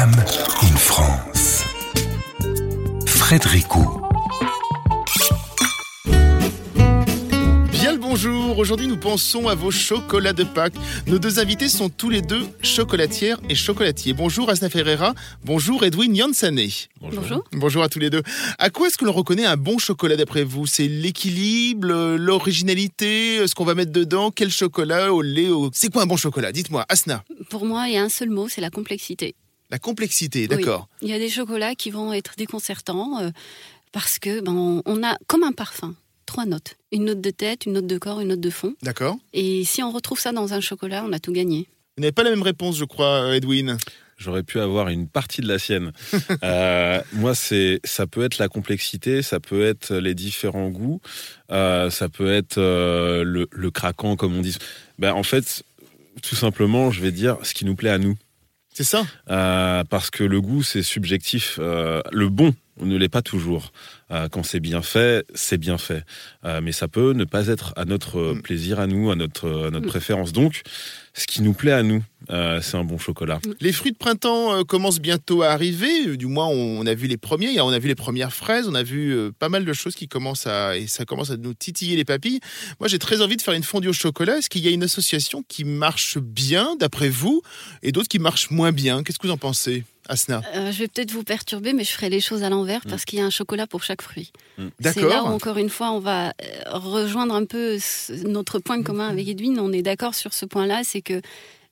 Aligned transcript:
Jam 0.00 0.12
in 0.62 0.76
France. 0.76 1.62
Frédérico. 3.04 4.00
Bien 7.70 7.92
le 7.92 7.98
bonjour, 7.98 8.56
aujourd'hui 8.56 8.86
nous 8.86 8.96
pensons 8.96 9.46
à 9.46 9.54
vos 9.54 9.70
chocolats 9.70 10.32
de 10.32 10.44
Pâques. 10.44 10.72
Nos 11.06 11.18
deux 11.18 11.38
invités 11.38 11.68
sont 11.68 11.90
tous 11.90 12.08
les 12.08 12.22
deux 12.22 12.48
chocolatières 12.62 13.38
et 13.50 13.54
chocolatiers. 13.54 14.14
Bonjour 14.14 14.48
Asna 14.48 14.70
Ferreira, 14.70 15.12
bonjour 15.44 15.84
Edwin 15.84 16.16
Yansane. 16.16 16.60
Bonjour. 17.02 17.44
Bonjour 17.52 17.82
à 17.82 17.90
tous 17.90 17.98
les 17.98 18.08
deux. 18.08 18.22
À 18.58 18.70
quoi 18.70 18.86
est-ce 18.86 18.96
que 18.96 19.04
l'on 19.04 19.12
reconnaît 19.12 19.44
un 19.44 19.58
bon 19.58 19.76
chocolat 19.76 20.16
d'après 20.16 20.44
vous? 20.44 20.66
C'est 20.66 20.88
l'équilibre, 20.88 22.16
l'originalité, 22.16 23.46
ce 23.46 23.54
qu'on 23.54 23.66
va 23.66 23.74
mettre 23.74 23.92
dedans, 23.92 24.30
quel 24.30 24.50
chocolat, 24.50 25.12
au 25.12 25.20
lait, 25.20 25.50
au... 25.50 25.68
C'est 25.74 25.92
quoi 25.92 26.04
un 26.04 26.06
bon 26.06 26.16
chocolat? 26.16 26.52
Dites-moi, 26.52 26.86
Asna. 26.88 27.22
Pour 27.50 27.66
moi, 27.66 27.86
il 27.88 27.96
y 27.96 27.98
a 27.98 28.02
un 28.02 28.08
seul 28.08 28.30
mot, 28.30 28.48
c'est 28.48 28.62
la 28.62 28.70
complexité. 28.70 29.34
La 29.70 29.78
complexité, 29.78 30.48
d'accord. 30.48 30.88
Oui. 31.02 31.08
Il 31.08 31.10
y 31.10 31.14
a 31.14 31.18
des 31.18 31.28
chocolats 31.28 31.74
qui 31.74 31.90
vont 31.90 32.12
être 32.12 32.34
déconcertants 32.36 33.20
euh, 33.20 33.30
parce 33.92 34.18
que 34.18 34.40
ben, 34.40 34.82
on- 34.84 35.02
a 35.02 35.16
comme 35.26 35.42
un 35.44 35.52
parfum, 35.52 35.94
trois 36.26 36.44
notes. 36.46 36.76
Une 36.92 37.04
note 37.04 37.20
de 37.20 37.30
tête, 37.30 37.66
une 37.66 37.72
note 37.74 37.86
de 37.86 37.98
corps, 37.98 38.20
une 38.20 38.28
note 38.28 38.40
de 38.40 38.50
fond. 38.50 38.74
D'accord. 38.82 39.16
Et 39.32 39.64
si 39.64 39.82
on 39.82 39.90
retrouve 39.92 40.18
ça 40.20 40.32
dans 40.32 40.52
un 40.54 40.60
chocolat, 40.60 41.04
on 41.06 41.12
a 41.12 41.18
tout 41.20 41.32
gagné. 41.32 41.68
Vous 41.96 42.02
n'avez 42.02 42.12
pas 42.12 42.22
la 42.24 42.30
même 42.30 42.42
réponse, 42.42 42.76
je 42.76 42.84
crois, 42.84 43.22
euh, 43.24 43.32
Edwin. 43.34 43.76
J'aurais 44.16 44.42
pu 44.42 44.60
avoir 44.60 44.88
une 44.88 45.08
partie 45.08 45.40
de 45.40 45.48
la 45.48 45.58
sienne. 45.58 45.92
Euh, 46.42 47.00
moi, 47.12 47.34
c'est, 47.34 47.80
ça 47.84 48.06
peut 48.06 48.24
être 48.24 48.38
la 48.38 48.48
complexité, 48.48 49.22
ça 49.22 49.40
peut 49.40 49.62
être 49.64 49.94
les 49.94 50.14
différents 50.14 50.68
goûts, 50.68 51.00
euh, 51.50 51.90
ça 51.90 52.08
peut 52.08 52.32
être 52.32 52.58
euh, 52.58 53.22
le, 53.24 53.46
le 53.50 53.70
craquant, 53.70 54.16
comme 54.16 54.34
on 54.36 54.40
dit. 54.40 54.56
Ben, 54.98 55.12
en 55.12 55.22
fait, 55.22 55.62
tout 56.22 56.34
simplement, 56.36 56.90
je 56.90 57.00
vais 57.02 57.12
dire 57.12 57.36
ce 57.42 57.52
qui 57.54 57.64
nous 57.64 57.74
plaît 57.76 57.90
à 57.90 57.98
nous. 57.98 58.16
C'est 58.72 58.84
ça 58.84 59.04
Euh, 59.30 59.84
parce 59.84 60.10
que 60.10 60.24
le 60.24 60.40
goût, 60.40 60.62
c'est 60.62 60.82
subjectif. 60.82 61.58
Euh, 61.60 62.00
le 62.12 62.28
bon 62.28 62.54
ne 62.86 62.96
l'est 62.96 63.08
pas 63.08 63.22
toujours. 63.22 63.72
Euh, 64.10 64.28
quand 64.28 64.42
c'est 64.42 64.60
bien 64.60 64.82
fait, 64.82 65.24
c'est 65.34 65.58
bien 65.58 65.78
fait. 65.78 66.04
Euh, 66.44 66.60
mais 66.62 66.72
ça 66.72 66.88
peut 66.88 67.12
ne 67.12 67.24
pas 67.24 67.46
être 67.48 67.72
à 67.76 67.84
notre 67.84 68.18
euh, 68.18 68.34
Mm. 68.34 68.42
plaisir, 68.42 68.80
à 68.80 68.86
nous, 68.86 69.10
à 69.10 69.16
notre, 69.16 69.48
à 69.66 69.70
notre 69.70 69.86
Mm. 69.86 69.90
préférence. 69.90 70.32
Donc, 70.32 70.62
ce 71.14 71.26
qui 71.26 71.42
nous 71.42 71.52
plaît 71.52 71.72
à 71.72 71.82
nous, 71.82 72.02
euh, 72.30 72.60
c'est 72.62 72.76
un 72.76 72.84
bon 72.84 72.98
chocolat. 72.98 73.40
Les 73.60 73.72
fruits 73.72 73.92
de 73.92 73.96
printemps 73.96 74.62
commencent 74.64 75.00
bientôt 75.00 75.42
à 75.42 75.50
arriver. 75.50 76.16
Du 76.16 76.26
moins, 76.26 76.46
on, 76.46 76.86
a 76.86 76.94
vu 76.94 77.06
les 77.08 77.16
premiers. 77.16 77.60
On 77.60 77.68
a 77.70 77.78
vu 77.78 77.88
les 77.88 77.94
premières 77.94 78.32
fraises. 78.32 78.68
On 78.68 78.74
a 78.74 78.82
vu 78.82 79.30
pas 79.38 79.48
mal 79.48 79.64
de 79.64 79.72
choses 79.72 79.94
qui 79.94 80.08
commencent 80.08 80.46
à 80.46 80.76
et 80.76 80.86
ça 80.86 81.04
commence 81.04 81.30
à 81.30 81.36
nous 81.36 81.54
titiller 81.54 81.96
les 81.96 82.04
papilles. 82.04 82.40
Moi, 82.78 82.88
j'ai 82.88 82.98
très 82.98 83.20
envie 83.22 83.36
de 83.36 83.42
faire 83.42 83.54
une 83.54 83.62
fondue 83.64 83.88
au 83.88 83.92
chocolat. 83.92 84.38
Est-ce 84.38 84.48
qu'il 84.48 84.62
y 84.64 84.68
a 84.68 84.70
une 84.70 84.82
association 84.84 85.42
qui 85.48 85.64
marche 85.64 86.18
bien, 86.18 86.76
d'après 86.78 87.08
vous, 87.08 87.42
et 87.82 87.90
d'autres 87.92 88.08
qui 88.08 88.18
marchent 88.20 88.50
moins 88.50 88.72
bien? 88.72 89.02
Qu'est-ce 89.02 89.18
que 89.18 89.26
vous 89.26 89.32
en 89.32 89.36
pensez, 89.38 89.84
Asna 90.10 90.42
Euh, 90.54 90.72
je 90.72 90.78
vais 90.80 90.88
peut-être 90.88 91.12
vous 91.12 91.24
perturber, 91.24 91.72
mais 91.72 91.84
je 91.84 91.92
ferai 91.92 92.10
les 92.10 92.20
choses 92.20 92.42
à 92.42 92.48
l'envers 92.50 92.82
parce 92.88 93.04
qu'il 93.04 93.18
y 93.18 93.22
a 93.22 93.24
un 93.24 93.30
chocolat 93.30 93.66
pour 93.66 93.82
chaque 93.82 94.02
fruit. 94.02 94.32
C'est 94.58 94.96
là 94.96 95.04
où, 95.04 95.08
D'accord. 95.08 95.26
encore 95.28 95.58
une 95.58 95.70
fois, 95.70 95.90
on 95.92 96.00
va 96.00 96.28
euh, 96.28 96.32
rejoindre 96.72 97.34
un 97.34 97.44
peu 97.46 97.78
notre 98.26 98.58
point 98.58 98.82
commun 98.82 99.08
avec 99.08 99.26
Edwin. 99.28 99.58
On 99.60 99.72
est 99.72 99.82
d'accord 99.82 100.14
sur 100.14 100.32
ce 100.34 100.44
point-là, 100.46 100.82
c'est 100.84 101.00
que 101.02 101.20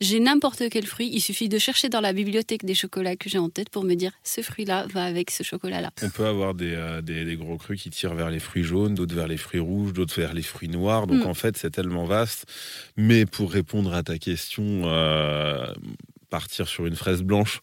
j'ai 0.00 0.18
n'importe 0.18 0.62
quel 0.70 0.86
fruit. 0.86 1.10
Il 1.12 1.20
suffit 1.20 1.50
de 1.50 1.58
chercher 1.58 1.90
dans 1.90 2.00
la 2.00 2.14
bibliothèque 2.14 2.64
des 2.64 2.74
chocolats 2.74 3.16
que 3.16 3.28
j'ai 3.28 3.36
en 3.38 3.50
tête 3.50 3.68
pour 3.68 3.84
me 3.84 3.94
dire 3.94 4.12
ce 4.24 4.40
fruit-là 4.40 4.86
va 4.94 5.04
avec 5.04 5.30
ce 5.30 5.42
chocolat-là. 5.42 5.90
On 6.02 6.08
peut 6.08 6.24
avoir 6.26 6.54
des, 6.54 6.72
euh, 6.74 7.02
des, 7.02 7.26
des 7.26 7.36
gros 7.36 7.58
crus 7.58 7.82
qui 7.82 7.90
tirent 7.90 8.14
vers 8.14 8.30
les 8.30 8.38
fruits 8.38 8.62
jaunes, 8.62 8.94
d'autres 8.94 9.14
vers 9.14 9.28
les 9.28 9.36
fruits 9.36 9.60
rouges, 9.60 9.92
d'autres 9.92 10.18
vers 10.18 10.32
les 10.32 10.40
fruits 10.42 10.70
noirs. 10.70 11.06
Donc 11.06 11.24
Mm. 11.24 11.28
en 11.28 11.34
fait, 11.34 11.58
c'est 11.58 11.70
tellement 11.70 12.06
vaste. 12.06 12.46
Mais 12.96 13.26
pour 13.26 13.52
répondre 13.52 13.92
à 13.92 14.02
ta 14.02 14.16
question, 14.18 14.82
euh, 14.86 15.66
partir 16.30 16.66
sur 16.66 16.86
une 16.86 16.96
fraise 16.96 17.22
blanche, 17.22 17.60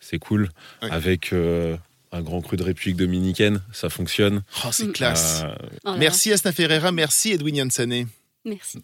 c'est 0.00 0.18
cool. 0.18 0.50
Ouais. 0.82 0.90
Avec 0.90 1.32
euh, 1.32 1.76
un 2.12 2.22
grand 2.22 2.40
cru 2.40 2.56
de 2.56 2.62
République 2.62 2.96
dominicaine, 2.96 3.60
ça 3.72 3.90
fonctionne. 3.90 4.42
Oh, 4.64 4.68
c'est 4.72 4.92
classe. 4.92 5.42
Euh, 5.44 5.54
Voilà. 5.84 5.98
Merci 5.98 6.32
Asna 6.32 6.52
Ferreira. 6.52 6.92
Merci 6.92 7.32
Edwin 7.32 7.56
Yansane. 7.56 8.06
Merci. 8.44 8.82